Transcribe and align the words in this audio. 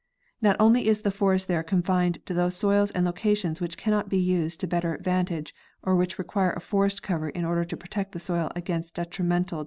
Not 0.41 0.55
only 0.59 0.87
is 0.87 1.01
the 1.03 1.11
forest 1.11 1.47
there 1.47 1.61
confined 1.61 2.25
to 2.25 2.33
those 2.33 2.55
soils 2.55 2.89
and 2.89 3.05
locations 3.05 3.61
which 3.61 3.77
cannot 3.77 4.09
be 4.09 4.17
used 4.17 4.59
to 4.61 4.65
better 4.67 4.95
advantage 4.95 5.53
or 5.83 5.95
which 5.95 6.17
require 6.17 6.53
a 6.53 6.59
forest 6.59 7.03
cover 7.03 7.29
in 7.29 7.45
order 7.45 7.63
to 7.63 7.77
protect 7.77 8.13
the 8.13 8.19
soil 8.19 8.51
against 8.55 8.95
detrimental 8.95 9.43
dis 9.43 9.49
Figure 9.49 9.59
1. 9.59 9.59